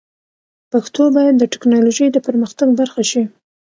پښتو 0.71 1.03
باید 1.17 1.35
د 1.37 1.43
ټکنالوژۍ 1.53 2.07
د 2.11 2.17
پرمختګ 2.27 2.67
برخه 2.79 3.01
شي. 3.11 3.23